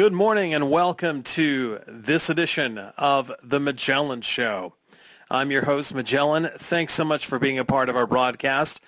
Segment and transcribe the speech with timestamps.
[0.00, 4.72] Good morning and welcome to this edition of The Magellan Show.
[5.30, 6.48] I'm your host, Magellan.
[6.56, 8.80] Thanks so much for being a part of our broadcast.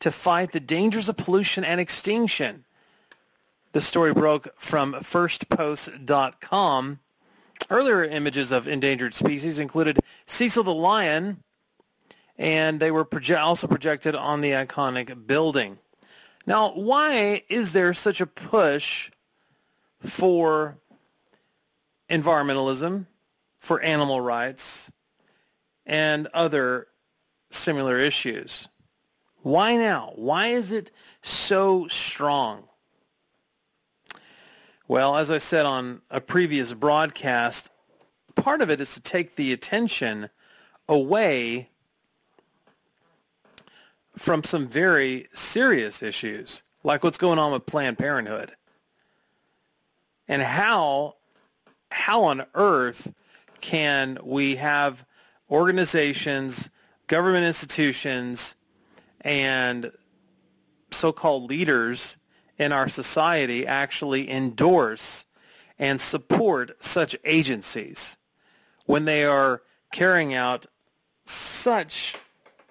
[0.00, 2.64] to fight the dangers of pollution and extinction.
[3.72, 6.98] The story broke from firstpost.com.
[7.70, 11.42] Earlier images of endangered species included Cecil the lion,
[12.42, 15.78] and they were proje- also projected on the iconic building.
[16.44, 19.12] Now, why is there such a push
[20.00, 20.78] for
[22.10, 23.06] environmentalism,
[23.58, 24.90] for animal rights,
[25.86, 26.88] and other
[27.50, 28.68] similar issues.
[29.42, 30.12] Why now?
[30.16, 30.90] Why is it
[31.22, 32.64] so strong?
[34.88, 37.70] Well, as I said on a previous broadcast,
[38.34, 40.28] part of it is to take the attention
[40.88, 41.70] away
[44.16, 48.52] from some very serious issues, like what's going on with Planned Parenthood.
[50.28, 51.16] And how
[51.90, 53.12] how on earth
[53.60, 55.04] can we have
[55.50, 56.70] organizations,
[57.06, 58.56] government institutions,
[59.20, 59.92] and
[60.90, 62.18] so-called leaders
[62.58, 65.26] in our society actually endorse
[65.78, 68.16] and support such agencies
[68.86, 69.62] when they are
[69.92, 70.66] carrying out
[71.24, 72.16] such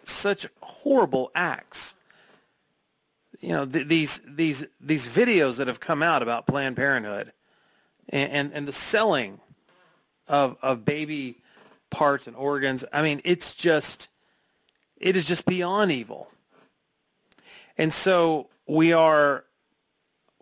[0.04, 1.96] such horrible acts
[3.40, 7.32] you know th- these these these videos that have come out about Planned Parenthood
[8.10, 9.40] and, and, and the selling
[10.28, 11.38] of, of baby
[11.90, 12.86] parts and organs.
[12.94, 14.10] I mean, it's just,
[14.98, 16.32] it is just beyond evil.
[17.78, 19.46] And so we are,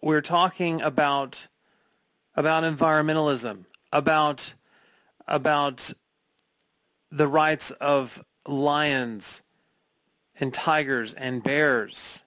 [0.02, 1.48] we're talking about,
[2.36, 4.54] about environmentalism, about,
[5.28, 5.92] about
[7.12, 9.44] the rights of lions
[10.40, 12.24] and tigers and bears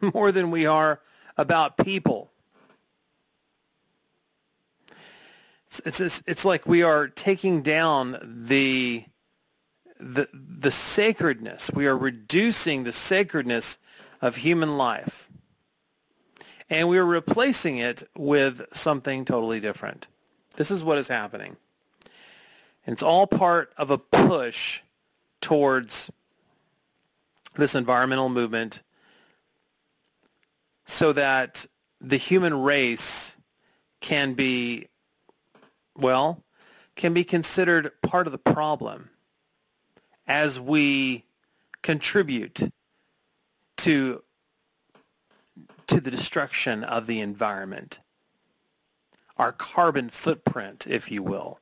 [0.14, 1.00] more than we are
[1.36, 2.30] about people.
[5.84, 9.04] It's, it's, it's like we are taking down the,
[9.98, 11.70] the, the sacredness.
[11.72, 13.78] We are reducing the sacredness
[14.20, 15.28] of human life.
[16.68, 20.08] And we are replacing it with something totally different.
[20.56, 21.56] This is what is happening.
[22.84, 24.80] It's all part of a push
[25.40, 26.10] towards
[27.54, 28.82] this environmental movement
[30.84, 31.66] so that
[32.00, 33.36] the human race
[34.00, 34.86] can be
[35.96, 36.42] well,
[36.96, 39.10] can be considered part of the problem
[40.26, 41.24] as we
[41.82, 42.72] contribute
[43.76, 44.22] to
[45.86, 47.98] to the destruction of the environment.
[49.36, 51.60] Our carbon footprint, if you will,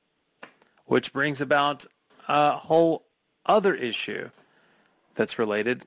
[0.85, 1.87] which brings about
[2.29, 3.06] a whole
[3.46, 4.31] other issue
[5.19, 5.85] that's related,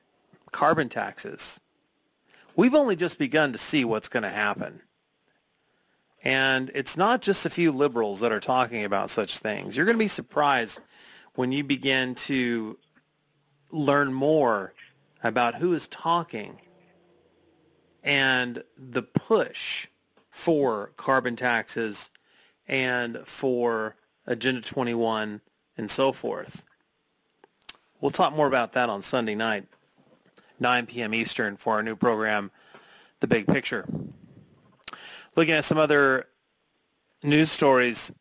[0.52, 1.62] carbon taxes.
[2.56, 4.82] We've only just begun to see what's going to happen.
[6.22, 9.76] And it's not just a few liberals that are talking about such things.
[9.76, 10.82] You're going to be surprised
[11.34, 12.78] when you begin to
[13.72, 14.74] learn more
[15.24, 16.60] about who is talking
[18.04, 19.88] and the push
[20.30, 22.12] for carbon taxes
[22.68, 23.96] and for
[24.28, 25.40] Agenda 21
[25.78, 26.66] and so forth.
[28.02, 29.68] We'll talk more about that on Sunday night,
[30.60, 31.14] 9 p.m.
[31.14, 32.50] Eastern for our new program,
[33.20, 33.88] The Big Picture.
[35.36, 36.26] Looking at some other
[37.22, 38.12] news stories.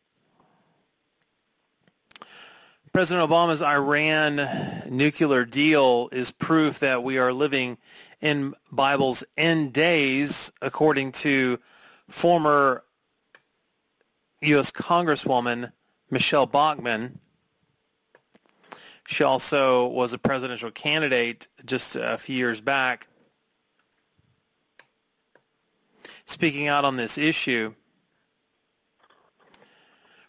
[2.93, 7.79] President Obama's Iran nuclear deal is proof that we are living
[8.21, 11.59] in Bible's end days, according to
[12.07, 12.83] former
[14.41, 14.71] U.S.
[14.71, 15.71] Congresswoman
[16.11, 17.20] Michele Bachmann.
[19.11, 23.09] She also was a presidential candidate just a few years back.
[26.23, 27.73] Speaking out on this issue,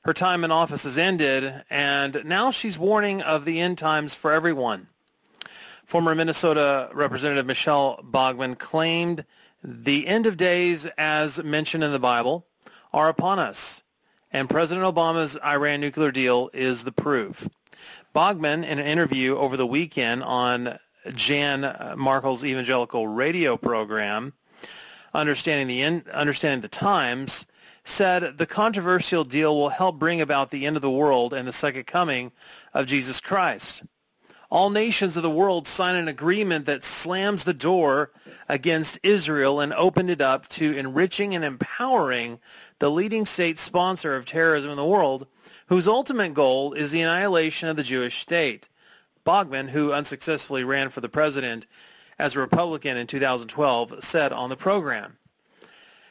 [0.02, 4.32] her time in office has ended, and now she's warning of the end times for
[4.32, 4.88] everyone.
[5.87, 9.25] Former Minnesota Representative Michele Bachmann claimed
[9.62, 12.49] the end of days, as mentioned in the Bible,
[12.93, 13.85] are upon us,
[14.32, 17.49] and President Obama's Iran nuclear deal is the proof.
[18.12, 20.79] Bachmann, in an interview over the weekend on
[21.14, 24.35] Jan Markell's evangelical radio program,
[25.14, 27.47] Understanding the, end, Understanding the Times,
[27.85, 31.53] said the controversial deal will help bring about the end of the world and the
[31.53, 32.32] second coming
[32.75, 33.82] of Jesus Christ.
[34.50, 38.11] All nations of the world sign an agreement that slams the door
[38.49, 42.41] against Israel and opened it up to enriching and empowering
[42.79, 45.26] the leading state sponsor of terrorism in the world,
[45.66, 48.68] whose ultimate goal is the annihilation of the Jewish state.
[49.24, 51.66] Bachmann, who unsuccessfully ran for the president
[52.18, 55.16] as a Republican in 2012, said on the program.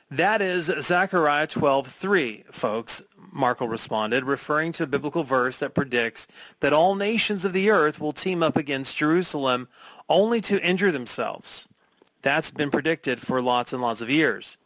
[0.09, 3.01] That is Zechariah 12:3, folks,
[3.33, 6.27] Markell responded, referring to a biblical verse that predicts
[6.59, 9.69] that all nations of the earth will team up against Jerusalem
[10.09, 11.65] only to injure themselves.
[12.21, 14.57] That's been predicted for lots and lots of years.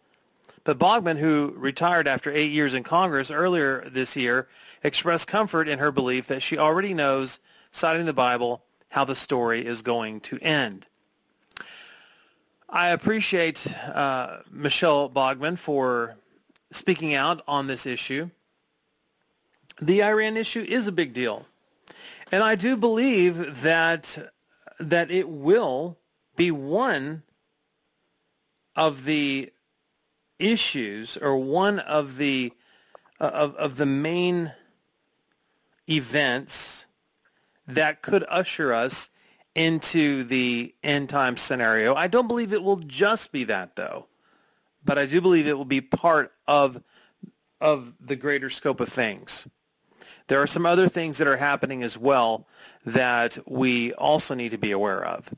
[0.66, 4.48] But Bachmann, who retired after eight years in Congress earlier this year,
[4.84, 7.40] expressed comfort in her belief that she already knows,
[7.72, 10.88] citing the Bible, how the story is going to end.
[12.68, 16.18] I appreciate uh, Michele Bachmann for
[16.72, 18.32] speaking out on this issue.
[19.80, 21.46] The Iran issue is a big deal.
[22.32, 24.32] And I do believe that
[24.80, 25.98] that it will
[26.36, 27.22] be one
[28.76, 29.54] of the
[30.40, 32.54] issues or one of the
[33.20, 34.54] uh, of, of the main
[35.90, 36.88] events
[37.68, 39.10] that could usher us
[39.54, 41.96] into the end time scenario.
[41.96, 44.08] I don't believe it will just be that though,
[44.84, 46.84] but I do believe it will be part of
[47.62, 49.48] of the greater scope of things.
[50.28, 52.48] There are some other things that are happening as well
[52.86, 55.34] that we also need to be aware of.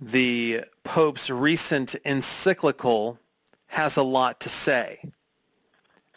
[0.00, 3.18] The Pope's recent encyclical
[3.66, 5.04] has a lot to say,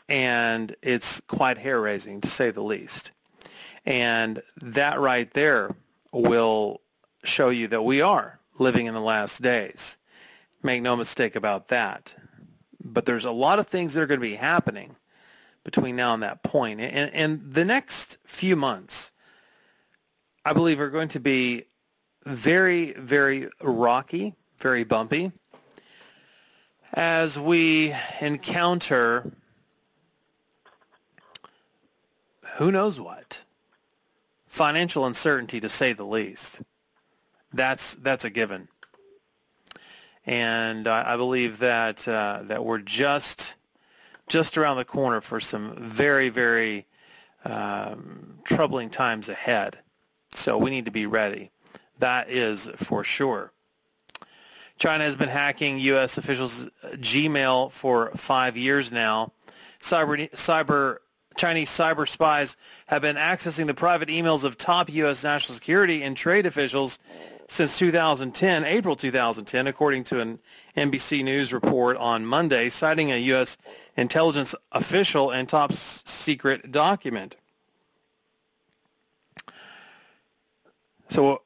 [0.08, 3.12] and it's quite hair-raising to say the least.
[3.86, 5.75] And that right there
[6.13, 6.80] will
[7.25, 9.98] show you that we are living in the last days.
[10.62, 12.16] Make no mistake about that.
[12.82, 14.96] But there's a lot of things that are going to be happening
[15.66, 16.80] between now and that point.
[16.80, 19.12] And, and the next few months,
[20.46, 21.66] I believe, are going to be
[22.25, 25.32] very, very rocky, very bumpy
[26.94, 29.32] as we encounter
[32.58, 33.44] who knows what
[34.48, 36.62] financial uncertainty to say the least.
[37.51, 38.68] That's that's a given,
[40.25, 43.56] and I, I believe that uh, that we're just
[44.27, 46.88] just around the corner for some very very
[47.46, 49.80] um, troubling times ahead.
[50.32, 51.51] So we need to be ready.
[52.00, 53.52] That is for sure.
[54.78, 56.18] China has been hacking U.S.
[56.18, 59.32] officials' Gmail for five years now.
[59.80, 60.98] Cyber, cyber
[61.36, 62.58] Chinese cyber spies
[62.88, 65.24] have been accessing the private emails of top U.S.
[65.24, 67.00] national security and trade officials
[67.48, 70.40] since 2010, April 2010, according to an
[70.76, 73.58] NBC News report on Monday, citing a U.S.
[73.96, 77.36] intelligence official and top secret document.
[81.10, 81.43] So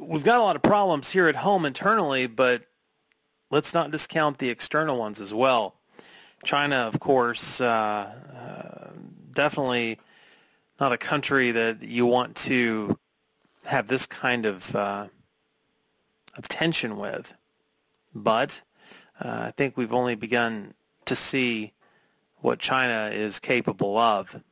[0.00, 2.64] we've got a lot of problems here at home internally, but
[3.50, 5.74] let's not discount the external ones as well.
[6.42, 8.90] China, of course, uh, uh,
[9.32, 9.98] definitely
[10.80, 12.98] not a country that you want to
[13.66, 15.08] have this kind of uh,
[16.36, 17.34] of tension with.
[18.14, 18.62] But
[19.20, 21.74] uh, I think we've only begun to see
[22.36, 24.42] what China is capable of.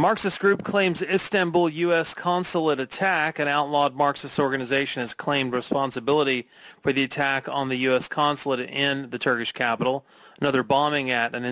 [0.00, 2.14] Marxist group claims Istanbul U.S.
[2.14, 3.40] consulate attack.
[3.40, 6.46] An outlawed Marxist organization has claimed responsibility
[6.80, 8.06] for the attack on the U.S.
[8.06, 10.06] consulate in the Turkish capital.
[10.40, 11.44] Another bombing at an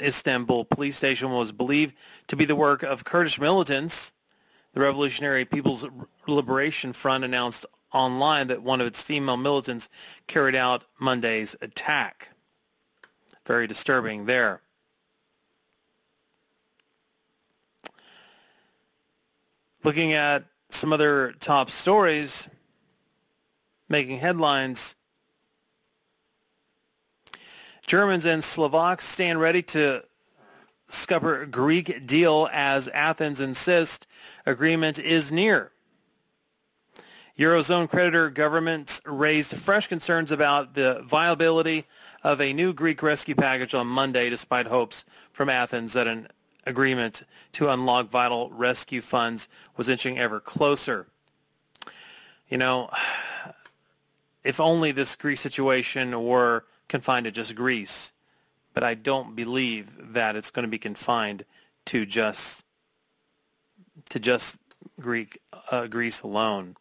[0.00, 1.94] Istanbul police station was believed
[2.26, 4.12] to be the work of Kurdish militants.
[4.72, 5.86] The Revolutionary People's
[6.26, 9.88] Liberation Front announced online that one of its female militants
[10.26, 12.30] carried out Monday's attack.
[13.46, 14.60] Very disturbing there.
[19.84, 22.48] Looking at some other top stories
[23.88, 24.94] making headlines.
[27.84, 30.02] Germans and Slovaks stand ready to
[30.88, 34.06] scupper Greek deal as Athens insists
[34.46, 35.72] agreement is near.
[37.36, 41.86] Eurozone creditor governments raised fresh concerns about the viability
[42.22, 46.28] of a new Greek rescue package on Monday despite hopes from Athens that an
[46.64, 51.06] agreement to unlock vital rescue funds was inching ever closer.
[52.48, 52.90] You know,
[54.44, 58.12] if only this Greece situation were confined to just Greece,
[58.74, 61.44] but I don't believe that it's going to be confined
[61.86, 62.64] to just
[64.10, 64.58] to just
[65.00, 65.40] Greek
[65.70, 66.76] uh, Greece alone.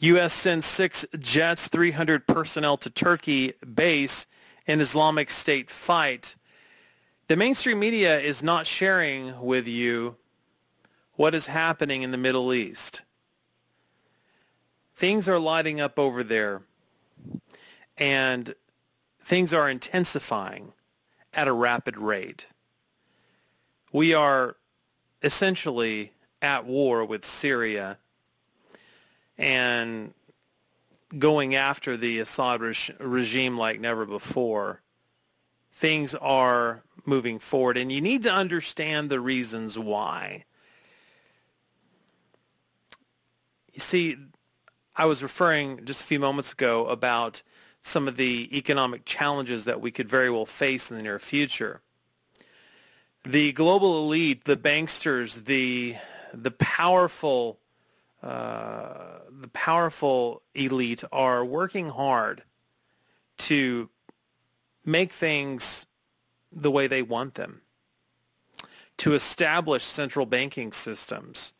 [0.00, 0.34] U.S.
[0.34, 4.26] sends six jets, 300 personnel to Turkey base
[4.66, 6.36] in Islamic State fight.
[7.28, 10.16] The mainstream media is not sharing with you
[11.16, 13.02] what is happening in the Middle East.
[14.94, 16.62] Things are lighting up over there,
[17.98, 18.54] and
[19.20, 20.72] things are intensifying
[21.34, 22.48] at a rapid rate.
[23.92, 24.56] We are
[25.22, 27.98] essentially at war with Syria
[29.36, 30.14] and
[31.18, 32.60] going after the Assad
[32.98, 34.80] regime like never before.
[35.72, 40.45] Things are moving forward, and you need to understand the reasons why.
[43.76, 44.16] You see,
[44.96, 47.42] I was referring just a few moments ago about
[47.82, 51.82] some of the economic challenges that we could very well face in the near future.
[53.22, 55.96] The global elite, the banksters, the
[56.32, 57.58] the powerful
[58.22, 62.44] uh, the powerful elite are working hard
[63.36, 63.90] to
[64.86, 65.84] make things
[66.50, 67.60] the way they want them,
[68.96, 71.52] to establish central banking systems,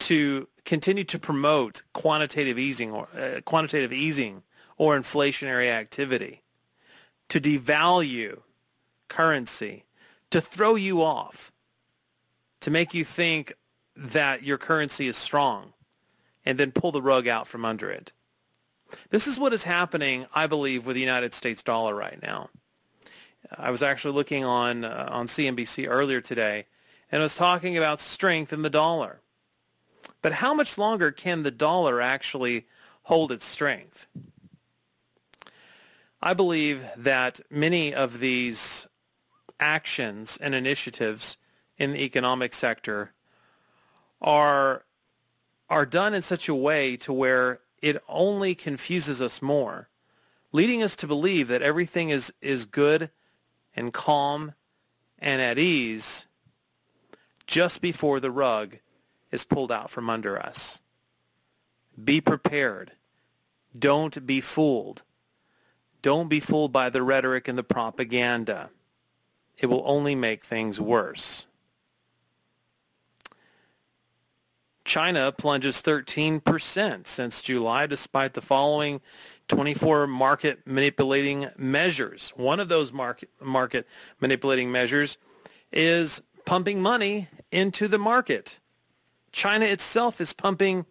[0.00, 4.42] to continue to promote quantitative easing or uh, quantitative easing
[4.76, 6.42] or inflationary activity,
[7.28, 8.40] to devalue
[9.08, 9.84] currency,
[10.30, 11.52] to throw you off,
[12.60, 13.52] to make you think
[13.94, 15.72] that your currency is strong
[16.44, 18.12] and then pull the rug out from under it.
[19.10, 22.50] This is what is happening, I believe, with the United States dollar right now.
[23.56, 26.66] I was actually looking on uh, on CNBC earlier today
[27.10, 29.21] and was talking about strength in the dollar.
[30.22, 32.66] But how much longer can the dollar actually
[33.02, 34.06] hold its strength?
[36.22, 38.86] I believe that many of these
[39.58, 41.36] actions and initiatives
[41.76, 43.12] in the economic sector
[44.20, 44.84] are
[45.68, 49.88] are done in such a way to where it only confuses us more,
[50.52, 53.10] leading us to believe that everything is, is good
[53.74, 54.52] and calm
[55.18, 56.26] and at ease
[57.46, 58.76] just before the rug
[59.32, 60.80] is pulled out from under us.
[62.02, 62.92] Be prepared.
[63.76, 65.02] Don't be fooled.
[66.02, 68.70] Don't be fooled by the rhetoric and the propaganda.
[69.58, 71.46] It will only make things worse.
[74.84, 79.00] China plunges 13% since July despite the following
[79.48, 82.32] 24 market manipulating measures.
[82.36, 83.86] One of those market, market
[84.20, 85.18] manipulating measures
[85.72, 88.58] is pumping money into the market.
[89.32, 90.86] China itself is pumping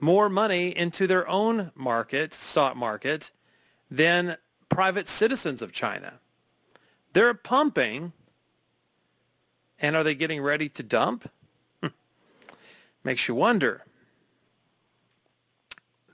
[0.00, 3.30] more money into their own market, stock market,
[3.88, 4.36] than
[4.68, 6.18] private citizens of China.
[7.12, 8.12] They're pumping,
[9.78, 11.30] and are they getting ready to dump?
[11.80, 11.88] Hmm.
[13.04, 13.84] Makes you wonder.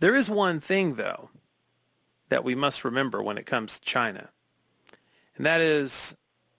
[0.01, 1.31] There is one thing, though,
[2.29, 4.29] that we must remember when it comes to China,
[5.37, 6.15] and that is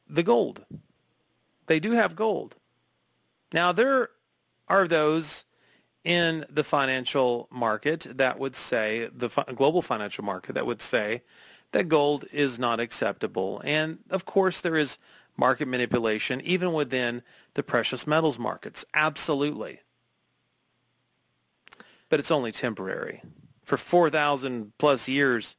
[0.09, 0.65] the gold.
[1.67, 2.55] They do have gold.
[3.53, 4.09] Now, there
[4.69, 5.45] are those
[6.03, 11.21] in the financial market that would say, the global financial market that would say
[11.71, 13.61] that gold is not acceptable.
[13.65, 14.97] And of course, there is
[15.37, 17.21] market manipulation even within
[17.53, 18.85] the precious metals markets.
[18.93, 19.81] Absolutely
[22.09, 23.21] but it's only temporary.
[23.63, 25.55] For 4,000 plus years,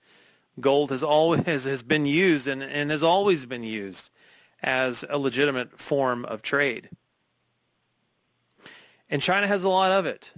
[0.59, 4.11] Gold has always has been used and, and has always been used
[4.63, 6.91] as a legitimate form of trade.
[9.11, 10.33] And China has a lot of it.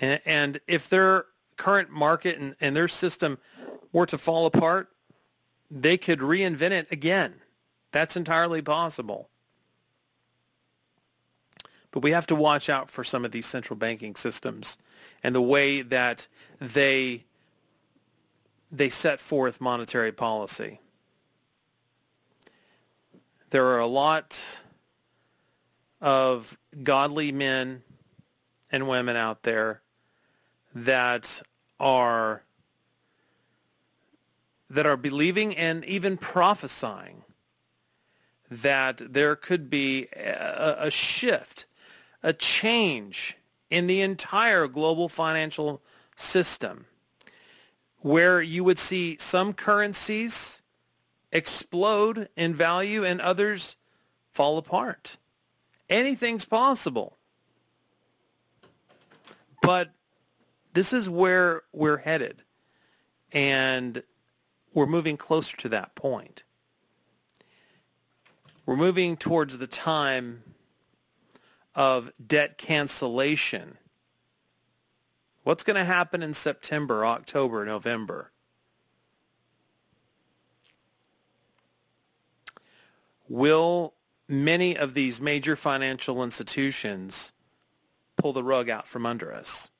[0.00, 1.26] And, and if their
[1.56, 3.38] current market and, and their system
[3.92, 4.88] were to fall apart,
[5.70, 7.34] they could reinvent it again.
[7.92, 9.28] That's entirely possible.
[11.90, 14.78] But we have to watch out for some of these central banking systems
[15.22, 16.28] and the way that
[16.60, 17.24] they
[18.72, 20.78] they set forth monetary policy.
[23.50, 24.62] There are a lot
[26.00, 27.82] of godly men
[28.70, 29.82] and women out there
[30.74, 31.42] that
[31.78, 32.44] are
[34.68, 37.24] that are believing and even prophesying
[38.48, 41.66] that there could be a, a shift,
[42.22, 43.36] a change
[43.68, 45.82] in the entire global financial
[46.14, 46.86] system
[47.98, 50.62] where you would see some currencies
[51.32, 53.76] explode in value and others
[54.32, 55.16] fall apart.
[55.90, 57.18] Anything's possible.
[59.60, 59.90] But
[60.72, 62.44] this is where we're headed.
[63.32, 64.02] And
[64.72, 66.44] we're moving closer to that point.
[68.64, 70.44] We're moving towards the time
[71.74, 73.76] of debt cancellation.
[75.42, 78.30] What's going to happen in September, October, November?
[83.28, 83.94] Will
[84.30, 87.32] many of these major financial institutions
[88.16, 89.70] pull the rug out from under us?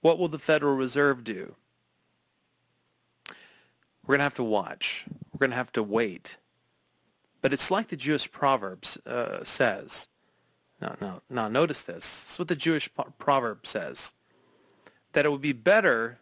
[0.00, 1.54] What will the Federal Reserve do?
[4.06, 5.04] We're going to have to watch.
[5.32, 6.38] We're going to have to wait.
[7.42, 10.08] But it's like the Jewish Proverbs uh, says.
[10.80, 12.04] Now, now, now, notice this.
[12.04, 14.12] This is what the Jewish proverb says.
[15.12, 16.18] That it would be better.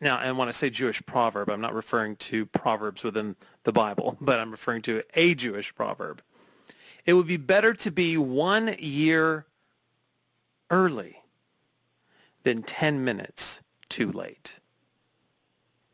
[0.00, 4.16] Now, and when I say Jewish proverb, I'm not referring to proverbs within the Bible,
[4.20, 6.22] but I'm referring to a Jewish proverb.
[7.04, 9.46] It would be better to be one year
[10.70, 11.22] early
[12.42, 14.60] than 10 minutes too late.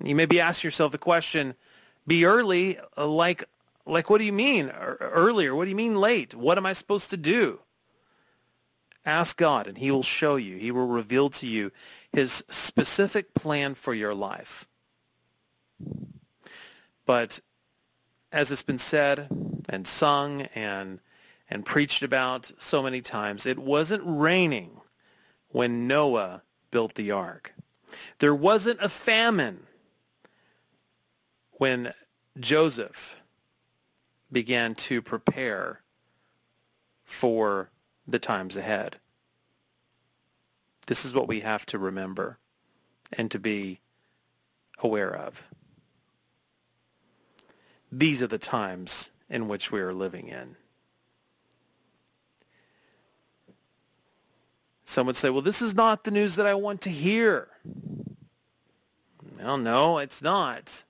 [0.02, 1.54] You may be asking yourself the question,
[2.06, 3.44] be early, uh, like,
[3.86, 5.54] like what do you mean earlier?
[5.54, 6.34] What do you mean late?
[6.34, 7.60] What am I supposed to do?
[9.06, 10.56] Ask God and he will show you.
[10.56, 11.70] He will reveal to you
[12.12, 14.68] his specific plan for your life.
[17.06, 17.40] But
[18.32, 19.28] as it's been said
[19.68, 21.00] and sung and
[21.48, 24.80] and preached about so many times, it wasn't raining
[25.48, 26.42] when Noah
[26.72, 27.54] built the ark.
[28.18, 29.68] There wasn't a famine
[31.52, 31.92] when
[32.38, 33.22] Joseph
[34.32, 35.82] began to prepare
[37.04, 37.70] for
[38.06, 38.96] the times ahead.
[40.86, 42.38] This is what we have to remember
[43.12, 43.80] and to be
[44.82, 45.48] aware of.
[47.90, 50.56] These are the times in which we are living in.
[54.84, 57.48] Some would say, well, this is not the news that I want to hear.
[59.36, 60.84] Well, no, it's not.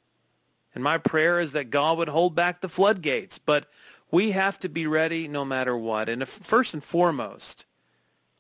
[0.74, 3.38] And my prayer is that God would hold back the floodgates.
[3.38, 3.66] But
[4.10, 6.08] we have to be ready no matter what.
[6.08, 7.66] And if, first and foremost,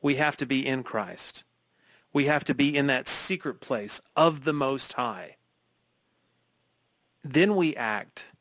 [0.00, 1.44] we have to be in Christ.
[2.12, 5.36] We have to be in that secret place of the Most High.
[7.22, 8.32] Then we act.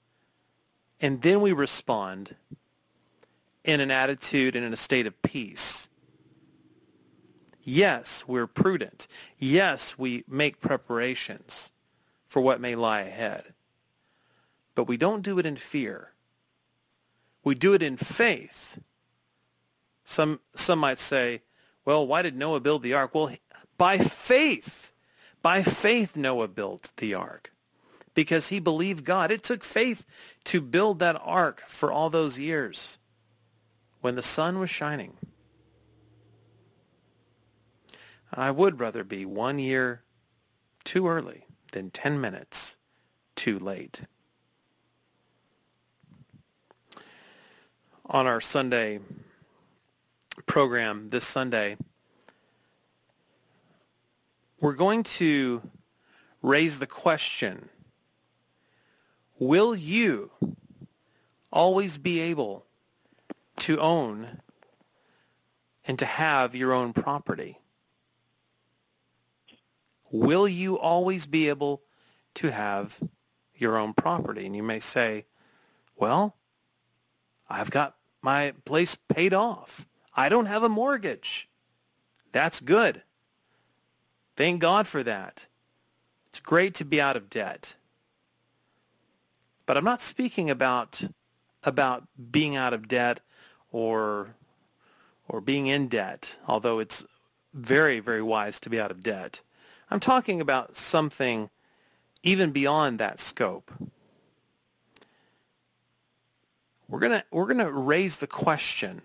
[1.02, 2.36] And then we respond
[3.64, 5.90] in an attitude and in a state of peace.
[7.64, 9.08] Yes, we're prudent.
[9.40, 11.72] Yes, we make preparations
[12.28, 13.54] for what may lie ahead.
[14.76, 16.12] But we don't do it in fear.
[17.46, 18.80] We do it in faith.
[20.04, 21.44] Some, some might say,
[21.86, 23.14] well, why did Noah build the ark?
[23.14, 23.32] Well,
[23.78, 24.92] by faith.
[25.42, 27.54] By faith Noah built the ark
[28.16, 29.30] because he believed God.
[29.30, 30.06] It took faith
[30.46, 32.98] to build that ark for all those years
[34.02, 35.14] when the sun was shining.
[38.34, 40.02] I would rather be one year
[40.84, 42.80] too early than 10 minutes
[43.36, 44.02] too late.
[48.08, 49.00] On our Sunday
[50.46, 51.78] program this Sunday,
[54.60, 55.62] we're going to
[56.42, 57.70] raise the question,
[59.40, 60.32] will you
[61.52, 62.66] always be able
[63.58, 64.42] to own
[65.86, 67.60] and to have your own property?
[70.12, 71.82] Will you always be able
[72.36, 73.00] to have
[73.56, 74.46] your own property?
[74.46, 75.26] And you may say,
[75.96, 76.38] well,
[77.50, 79.88] I've got my place paid off.
[80.16, 81.50] I don't have a mortgage.
[82.32, 83.04] That's good.
[84.36, 85.48] Thank God for that.
[86.28, 87.76] It's great to be out of debt.
[89.66, 91.04] But I'm not speaking about
[91.64, 93.22] about being out of debt
[93.72, 94.36] or
[95.28, 97.06] or being in debt, although it's
[97.54, 99.42] very, very wise to be out of debt.
[99.90, 101.50] I'm talking about something
[102.22, 103.72] even beyond that scope.
[106.88, 109.02] We're gonna we're gonna raise the question.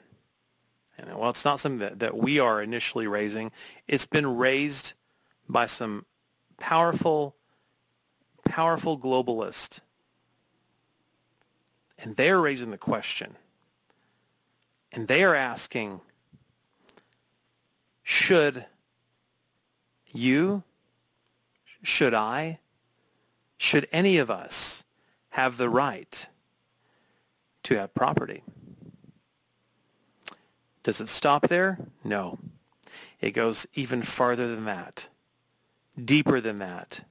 [0.98, 3.52] And well, it's not something that, that we are initially raising.
[3.88, 4.92] It's been raised
[5.48, 6.04] by some
[6.58, 7.36] powerful,
[8.44, 9.80] powerful globalists.
[11.98, 13.36] And they're raising the question.
[14.92, 16.00] And they are asking,
[18.02, 18.66] should
[20.12, 20.64] you,
[21.82, 22.58] should I,
[23.56, 24.84] should any of us
[25.30, 26.28] have the right
[27.70, 28.42] to have property?
[30.82, 31.78] Does it stop there?
[32.04, 32.38] No.
[33.20, 35.08] It goes even farther than that,
[36.02, 37.04] deeper than that.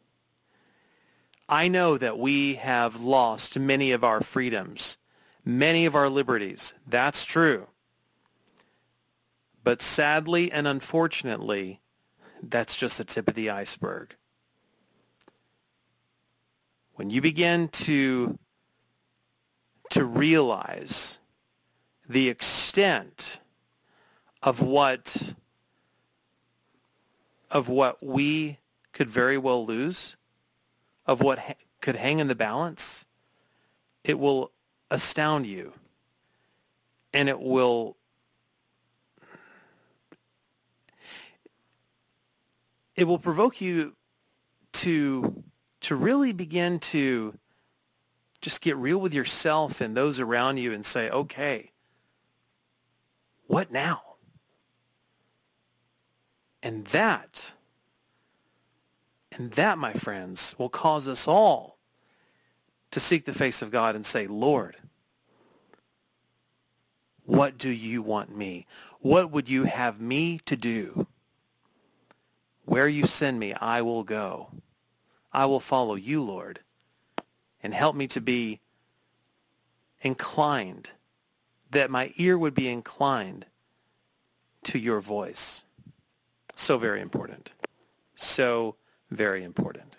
[1.47, 4.97] I know that we have lost many of our freedoms,
[5.45, 6.73] many of our liberties.
[6.85, 7.67] That's true.
[9.63, 11.79] But sadly and unfortunately,
[12.41, 14.15] that's just the tip of the iceberg.
[16.95, 18.37] When you begin to,
[19.89, 21.19] to realize
[22.07, 23.39] the extent
[24.41, 25.33] of what
[27.51, 28.59] of what we
[28.91, 30.15] could very well lose,
[31.07, 33.05] of what ha- could hang in the balance,
[34.03, 34.51] it will
[34.91, 35.73] astound you.
[37.11, 37.97] And it will
[42.95, 43.93] it will provoke you
[44.73, 45.43] to
[45.81, 47.33] to really begin to
[48.41, 51.71] just get real with yourself and those around you and say, okay,
[53.47, 54.01] what now?
[56.61, 57.53] And that,
[59.31, 61.77] and that, my friends, will cause us all
[62.91, 64.75] to seek the face of God and say, Lord,
[67.25, 68.65] what do you want me?
[68.99, 71.07] What would you have me to do?
[72.65, 74.49] Where you send me, I will go.
[75.31, 76.61] I will follow you, Lord,
[77.61, 78.59] and help me to be
[80.01, 80.91] inclined,
[81.71, 83.45] that my ear would be inclined
[84.63, 85.63] to your voice.
[86.55, 87.53] So very important.
[88.15, 88.75] So
[89.09, 89.95] very important.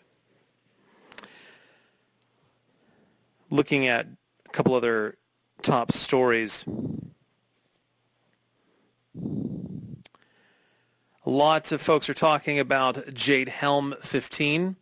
[3.51, 4.07] Looking at
[4.47, 5.17] a couple other
[5.63, 6.65] top stories.
[11.27, 14.77] Lots of folks are talking about Jade Helm 15.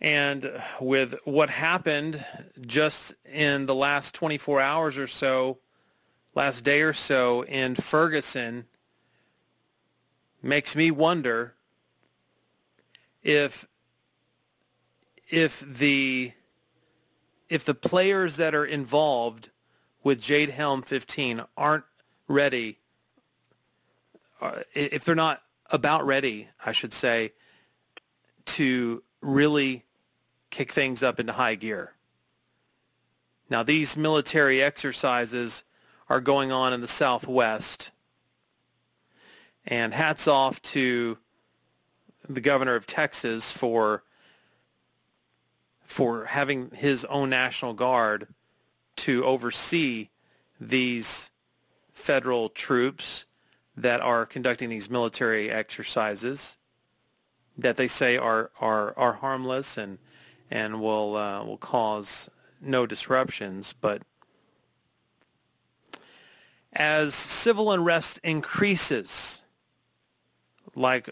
[0.00, 2.24] And with what happened
[2.60, 5.58] just in the last 24 hours or so,
[6.34, 8.64] last day or so in Ferguson,
[10.42, 11.54] makes me wonder
[13.22, 13.66] if
[15.28, 16.32] if the
[17.50, 19.50] if the players that are involved
[20.02, 21.84] with Jade Helm 15 aren't
[22.26, 22.80] ready
[24.40, 27.32] uh, if they're not about ready, I should say,
[28.46, 29.84] to really
[30.50, 31.94] kick things up into high gear.
[33.48, 35.64] Now, these military exercises
[36.08, 37.92] are going on in the Southwest.
[39.66, 41.18] And hats off to
[42.28, 44.02] the governor of Texas for
[45.84, 48.28] for having his own National Guard
[48.94, 50.08] to oversee
[50.60, 51.32] these
[51.92, 53.26] federal troops
[53.76, 56.58] that are conducting these military exercises
[57.58, 59.98] that they say are are, are harmless and
[60.50, 62.28] and will uh, will cause
[62.60, 64.02] no disruptions, but
[66.72, 69.42] as civil unrest increases,
[70.74, 71.10] like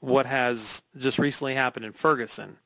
[0.00, 2.58] what has just recently happened in Ferguson,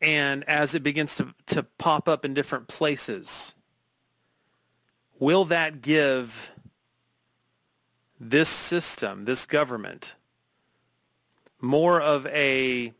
[0.00, 3.54] and as it begins to, to pop up in different places,
[5.18, 6.52] will that give
[8.20, 10.16] this system, this government,
[11.60, 12.92] more of a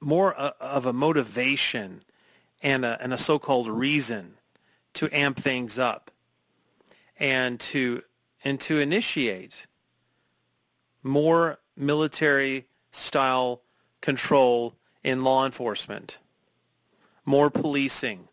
[0.00, 2.02] more of a motivation
[2.62, 4.34] and a, and a so-called reason
[4.92, 6.10] to amp things up
[7.18, 8.02] and to
[8.44, 9.66] and to initiate
[11.02, 13.62] more military style
[14.00, 16.18] control in law enforcement,
[17.24, 18.28] more policing,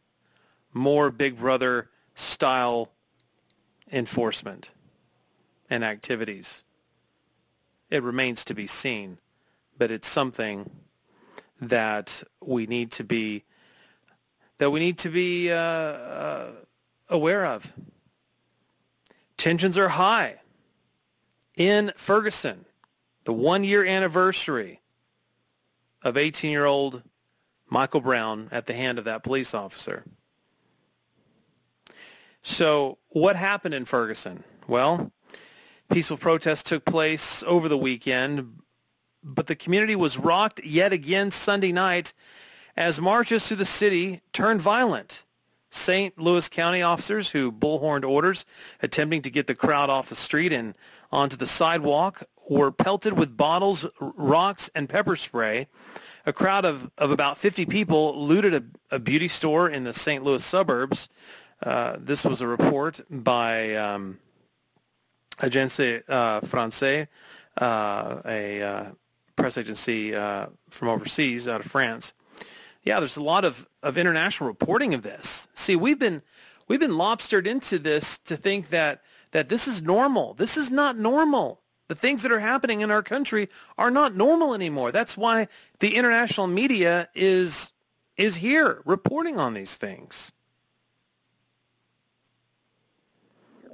[0.74, 2.92] more Big Brother style
[3.92, 4.72] enforcement
[5.70, 6.64] and activities.
[7.92, 9.20] It remains to be seen,
[9.78, 10.72] but it's something
[11.60, 13.44] that we need to be
[14.58, 16.52] that we need to be uh, uh,
[17.10, 17.74] aware of
[19.42, 20.36] Tensions are high
[21.58, 22.66] in Ferguson,
[23.24, 24.82] the one-year anniversary
[26.04, 27.02] of 18-year-old
[27.68, 30.04] Michael Brown at the hand of that police officer.
[32.44, 34.44] So what happened in Ferguson?
[34.68, 35.12] Well,
[35.92, 38.62] peaceful protests took place over the weekend,
[39.24, 42.14] but the community was rocked yet again Sunday night
[42.78, 45.26] as marches through the city turned violent.
[45.70, 46.18] St.
[46.18, 48.46] Louis County officers who bullhorned orders
[48.82, 50.76] attempting to get the crowd off the street and
[51.12, 55.68] onto the sidewalk were pelted with bottles, rocks, and pepper spray.
[56.26, 60.24] A crowd of, of about 50 people looted a, a beauty store in the St.
[60.24, 61.10] Louis suburbs.
[61.62, 64.20] Uh, this was a report by um,
[65.38, 67.08] Agence uh, Française,
[67.60, 68.86] uh, a uh,
[69.36, 72.14] press agency uh, from overseas out of France.
[72.84, 75.48] Yeah, there's a lot of, of international reporting of this.
[75.54, 76.22] See, we've been
[76.68, 80.34] we've been lobstered into this to think that that this is normal.
[80.34, 81.62] This is not normal.
[81.88, 84.92] The things that are happening in our country are not normal anymore.
[84.92, 85.48] That's why
[85.80, 87.74] the international media is
[88.18, 90.32] is here reporting on these things.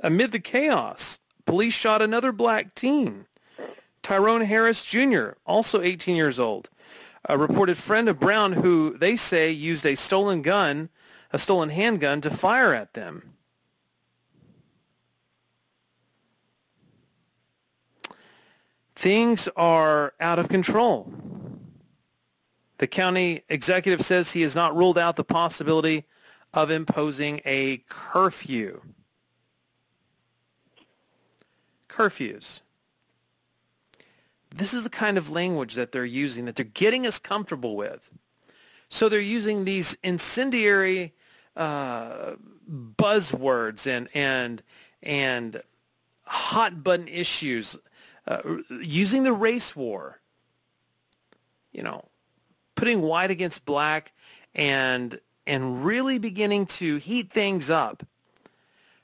[0.03, 3.25] Amid the chaos, police shot another black teen,
[4.03, 6.69] Tyrone Harris Jr., also 18 years old
[7.27, 10.89] a reported friend of Brown who they say used a stolen gun,
[11.31, 13.33] a stolen handgun, to fire at them.
[18.95, 21.11] Things are out of control.
[22.77, 26.05] The county executive says he has not ruled out the possibility
[26.53, 28.81] of imposing a curfew.
[31.97, 32.61] Curfews.
[34.53, 38.11] This is the kind of language that they're using, that they're getting us comfortable with.
[38.87, 41.13] So they're using these incendiary
[41.55, 42.35] uh,
[42.69, 44.61] buzzwords and and
[45.01, 45.61] and
[46.25, 47.77] hot button issues,
[48.27, 50.19] uh, using the race war.
[51.71, 52.05] You know,
[52.75, 54.13] putting white against black,
[54.53, 58.03] and and really beginning to heat things up,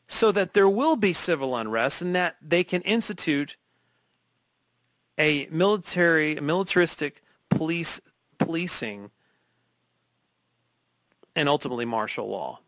[0.07, 3.57] so that there will be civil unrest, and that they can institute
[5.17, 8.01] a military, a militaristic police
[8.37, 9.11] policing,
[11.35, 12.59] and ultimately martial law.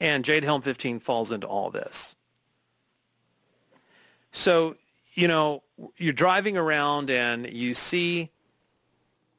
[0.00, 2.16] And Jade Helm 15 falls into all this.
[4.30, 4.76] So,
[5.14, 5.62] you know,
[5.96, 8.30] you're driving around and you see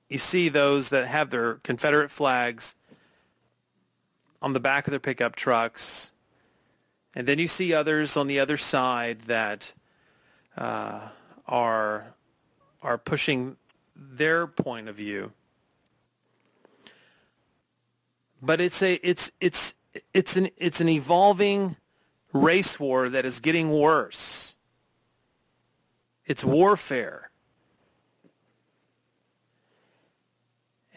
[0.10, 2.76] you see those that have their Confederate flags
[4.42, 6.12] on the back of their pickup trucks.
[7.18, 9.74] And then you see others on the other side that
[10.56, 11.00] uh,
[11.48, 12.14] are
[12.84, 13.58] are pushing
[13.96, 15.32] their point of view.
[18.40, 19.74] But it's a it's it's
[20.14, 21.78] it's an it's an evolving
[22.34, 24.54] race war that is getting worse.
[26.24, 27.27] It's warfare.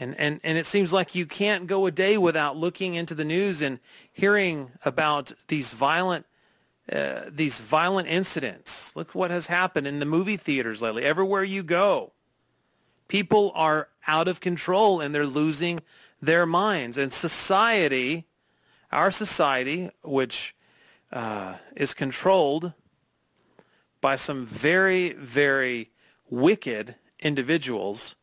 [0.00, 3.24] And, and, and it seems like you can't go a day without looking into the
[3.24, 3.78] news and
[4.10, 6.26] hearing about these violent
[6.90, 8.96] uh, these violent incidents.
[8.96, 11.04] Look what has happened in the movie theaters lately.
[11.04, 12.10] Everywhere you go,
[13.06, 15.80] people are out of control and they're losing
[16.20, 16.98] their minds.
[16.98, 18.26] And society,
[18.90, 20.56] our society, which
[21.12, 22.72] uh, is controlled
[24.00, 25.90] by some very, very
[26.28, 28.16] wicked individuals,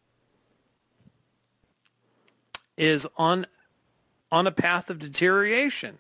[2.78, 3.46] is on
[4.32, 5.98] on a path of deterioration.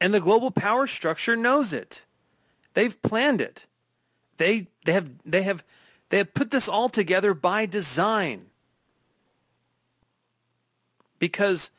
[0.00, 2.04] And the global power structure knows it.
[2.74, 3.66] They've planned it.
[4.36, 5.64] They, they, have, they, have,
[6.08, 8.46] they have put this all together by design
[11.18, 11.70] because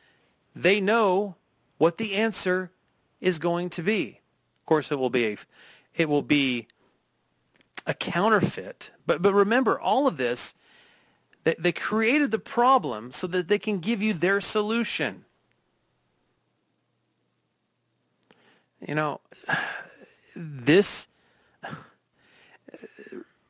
[0.56, 1.36] they know
[1.78, 2.72] what the answer
[3.20, 4.22] is going to be.
[4.62, 5.38] Of course, it will be a,
[5.96, 6.68] it will be
[7.86, 8.92] a counterfeit.
[9.06, 10.56] But, but remember, all of this,
[11.44, 15.26] they, they created the problem so that they can give you their solution.
[18.86, 19.22] You know,
[20.36, 21.08] this,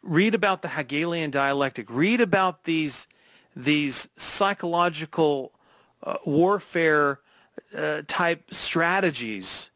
[0.01, 1.89] read about the Hegelian dialectic.
[1.89, 3.07] Read about these,
[3.55, 5.51] these psychological
[6.03, 7.19] uh, warfare
[7.75, 9.71] uh, type strategies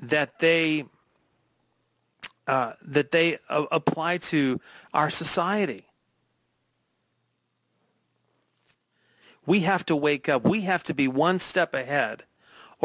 [0.00, 0.84] that they
[2.46, 4.60] uh, that they uh, apply to
[4.92, 5.86] our society.
[9.46, 10.44] We have to wake up.
[10.44, 12.24] We have to be one step ahead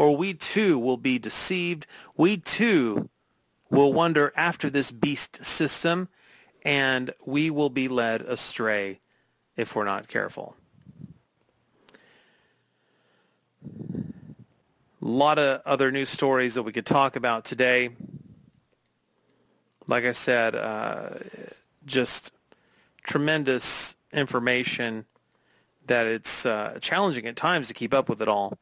[0.00, 1.86] or we too will be deceived.
[2.16, 3.10] We too
[3.68, 6.08] will wander after this beast system,
[6.62, 9.00] and we will be led astray
[9.56, 10.56] if we're not careful.
[13.62, 17.90] A lot of other news stories that we could talk about today.
[19.86, 21.10] like I said, uh,
[21.84, 22.32] just
[23.02, 25.04] tremendous information
[25.86, 28.58] that it's uh, challenging at times to keep up with it all.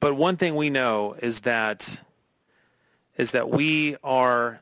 [0.00, 2.02] But one thing we know is that
[3.16, 4.60] is that we are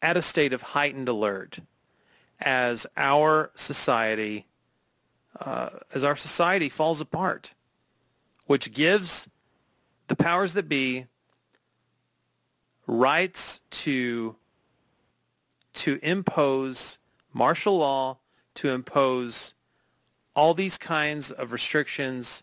[0.00, 1.58] at a state of heightened alert
[2.40, 4.46] as our society
[5.40, 7.54] uh, as our society falls apart,
[8.46, 9.28] which gives
[10.06, 11.06] the powers that be
[12.86, 14.36] rights to
[15.74, 16.98] to impose
[17.32, 18.16] martial law,
[18.56, 19.54] to impose
[20.34, 22.42] all these kinds of restrictions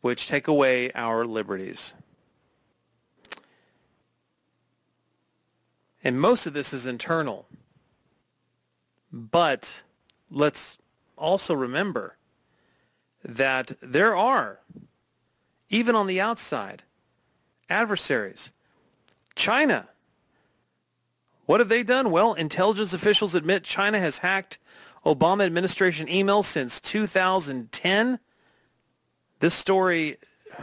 [0.00, 1.94] which take away our liberties.
[6.02, 7.46] And most of this is internal.
[9.12, 9.82] But
[10.30, 10.78] let's
[11.16, 12.16] also remember
[13.24, 14.60] that there are,
[15.68, 16.84] even on the outside,
[17.68, 18.52] adversaries.
[19.34, 19.88] China.
[21.46, 22.10] What have they done?
[22.10, 24.58] Well, intelligence officials admit China has hacked
[25.06, 28.18] Obama administration emails since 2010.
[29.38, 30.16] This story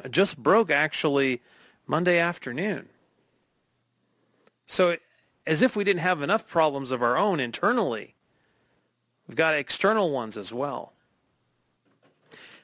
[0.09, 1.41] just broke actually
[1.87, 2.89] Monday afternoon.
[4.65, 4.97] So
[5.47, 8.15] as if we didn't have enough problems of our own internally,
[9.27, 10.91] we've got external ones as well.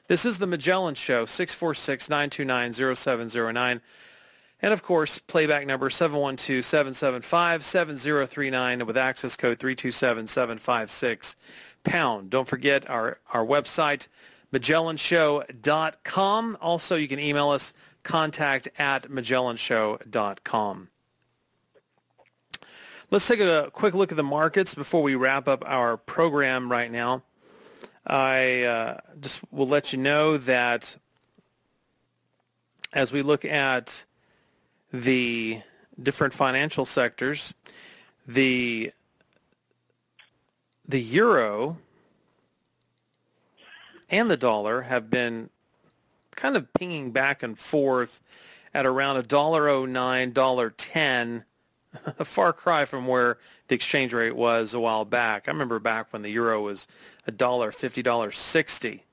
[0.06, 3.80] This is the Magellan Show, 646-929-0709.
[4.62, 11.36] And of course, playback number 712-775-7039 with access code 327-756
[11.84, 12.30] pound.
[12.30, 14.08] Don't forget our, our website,
[14.52, 16.58] MagellanShow.com.
[16.60, 20.88] Also, you can email us contact at MagellanShow.com.
[23.10, 26.90] Let's take a quick look at the markets before we wrap up our program right
[26.90, 27.22] now.
[28.06, 30.96] I uh, just will let you know that
[32.92, 34.04] as we look at
[34.92, 35.62] the
[36.00, 37.52] different financial sectors,
[38.26, 38.92] the
[40.88, 41.78] the euro
[44.08, 45.50] and the dollar have been
[46.32, 48.20] kind of pinging back and forth
[48.72, 51.44] at around a dollar oh nine, dollar ten
[52.18, 53.38] a far cry from where
[53.68, 55.48] the exchange rate was a while back.
[55.48, 56.86] I remember back when the euro was
[57.26, 59.04] a dollar fifty dollars sixty.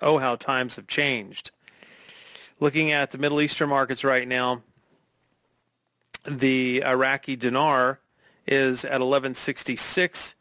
[0.00, 1.50] Oh, how times have changed.
[2.60, 4.62] Looking at the Middle Eastern markets right now,
[6.26, 8.00] the Iraqi dinar
[8.46, 10.34] is at 1166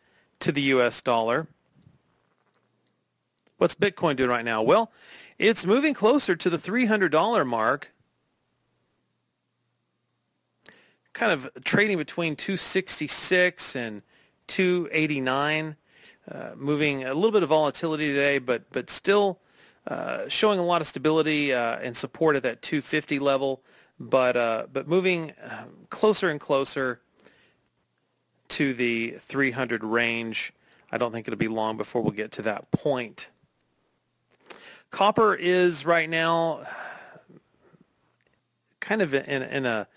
[0.44, 1.48] to the US dollar.
[3.58, 4.62] What's Bitcoin doing right now?
[4.62, 4.92] Well,
[5.40, 7.92] it's moving closer to the $300 mark
[11.14, 14.02] kind of trading between 266 and
[14.48, 15.76] 289,
[16.30, 19.40] uh, moving a little bit of volatility today, but but still
[19.88, 23.62] uh, showing a lot of stability uh, and support at that 250 level,
[24.00, 27.00] but uh, but moving uh, closer and closer
[28.50, 30.54] to the 300 range.
[30.92, 33.30] I don't think it'll be long before we'll get to that point.
[34.92, 36.68] Copper is right now
[38.80, 39.88] kind of in, in a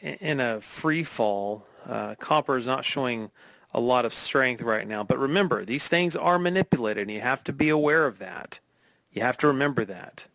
[0.00, 1.66] in a free fall.
[1.86, 3.30] Uh, copper is not showing
[3.74, 5.02] a lot of strength right now.
[5.04, 8.60] But remember, these things are manipulated, and you have to be aware of that.
[9.12, 10.26] You have to remember that.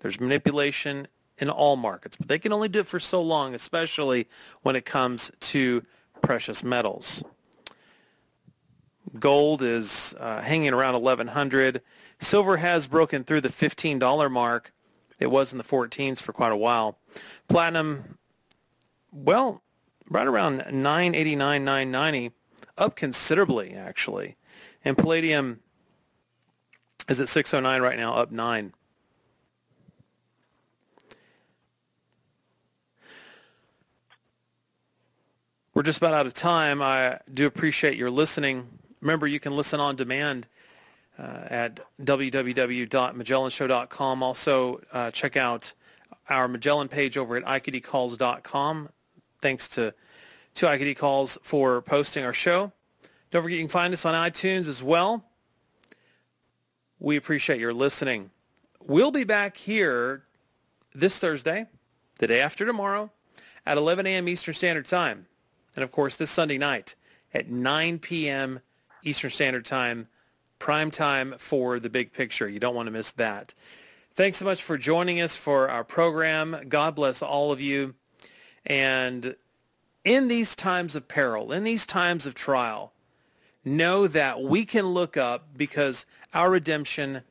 [0.00, 1.06] There's manipulation
[1.42, 4.28] in all markets, but they can only do it for so long, especially
[4.62, 5.84] when it comes to
[6.22, 7.24] precious metals.
[9.18, 11.82] Gold is uh, hanging around 1100.
[12.20, 14.72] Silver has broken through the $15 mark.
[15.18, 16.96] It was in the 14s for quite a while.
[17.48, 18.18] Platinum,
[19.10, 19.62] well,
[20.08, 22.30] right around 989, 990,
[22.78, 24.36] up considerably actually.
[24.84, 25.58] And palladium
[27.08, 28.74] is at 609 right now, up 9.
[35.74, 36.82] We're just about out of time.
[36.82, 38.68] I do appreciate your listening.
[39.00, 40.46] Remember, you can listen on demand
[41.18, 44.22] uh, at www.magellanshow.com.
[44.22, 45.72] Also, uh, check out
[46.28, 48.90] our Magellan page over at iqdcalls.com.
[49.40, 49.94] Thanks to,
[50.54, 52.72] to IQD Calls for posting our show.
[53.30, 55.24] Don't forget you can find us on iTunes as well.
[56.98, 58.30] We appreciate your listening.
[58.86, 60.24] We'll be back here
[60.94, 61.64] this Thursday,
[62.18, 63.10] the day after tomorrow,
[63.64, 64.28] at 11 a.m.
[64.28, 65.28] Eastern Standard Time.
[65.74, 66.94] And of course, this Sunday night
[67.32, 68.60] at 9 p.m.
[69.02, 70.08] Eastern Standard Time
[70.58, 72.48] prime time for the big picture.
[72.48, 73.52] You don't want to miss that.
[74.14, 76.56] Thanks so much for joining us for our program.
[76.68, 77.94] God bless all of you.
[78.64, 79.34] And
[80.04, 82.92] in these times of peril, in these times of trial,
[83.64, 87.22] know that we can look up because our redemption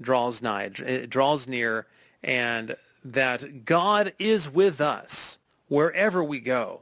[0.00, 1.86] draws nigh, it draws near,
[2.22, 5.38] and that God is with us
[5.68, 6.80] wherever we go.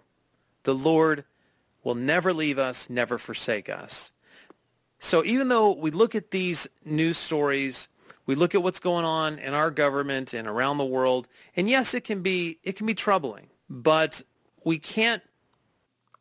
[0.68, 1.24] The Lord
[1.82, 4.12] will never leave us, never forsake us.
[4.98, 7.88] So even though we look at these news stories,
[8.26, 11.94] we look at what's going on in our government and around the world, and yes,
[11.94, 14.20] it can be it can be troubling, but
[14.62, 15.22] we can't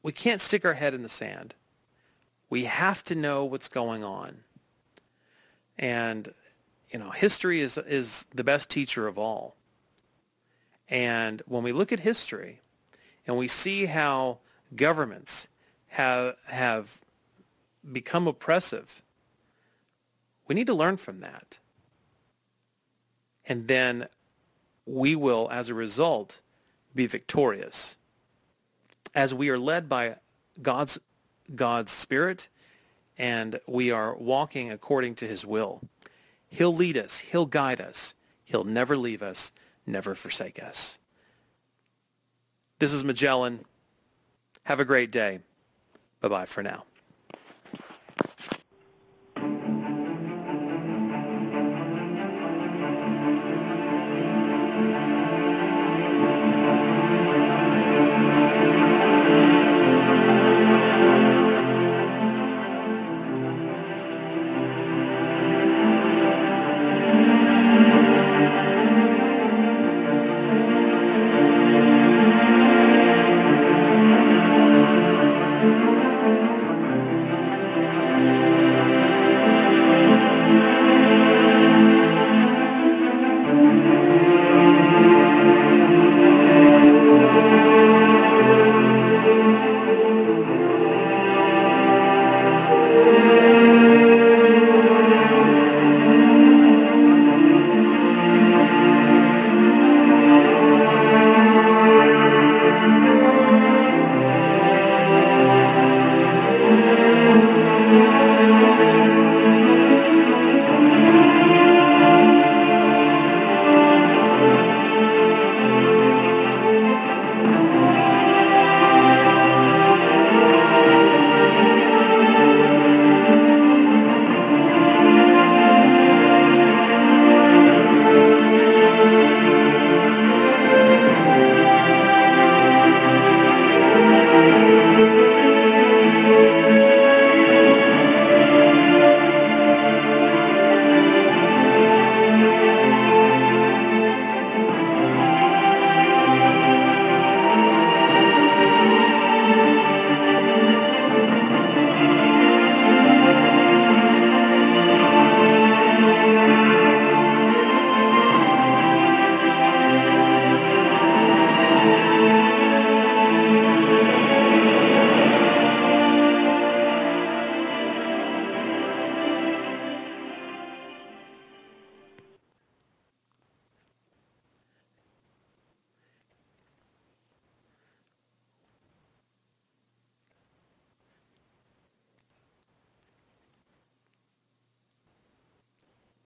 [0.01, 1.53] we can't stick our head in the sand.
[2.49, 4.45] We have to know what's going on.
[5.77, 6.33] And
[6.89, 9.57] you know, history is is the best teacher of all.
[10.87, 12.61] And when we look at history
[13.27, 14.39] and we see how
[14.75, 15.49] governments
[15.89, 16.99] have have
[17.89, 19.01] become oppressive,
[20.47, 21.59] we need to learn from that.
[23.45, 24.07] And then
[24.85, 26.41] we will, as a result,
[26.95, 27.97] be victorious.
[29.13, 30.15] As we are led by
[30.61, 30.99] God's,
[31.53, 32.49] God's Spirit
[33.17, 35.81] and we are walking according to his will.
[36.49, 37.19] He'll lead us.
[37.19, 38.15] He'll guide us.
[38.43, 39.51] He'll never leave us,
[39.85, 40.99] never forsake us.
[42.79, 43.65] This is Magellan.
[44.65, 45.39] Have a great day.
[46.21, 46.83] Bye-bye for now.